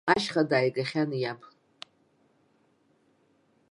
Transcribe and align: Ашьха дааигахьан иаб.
Ашьха 0.13 0.41
дааигахьан 0.49 1.11
иаб. 1.17 1.39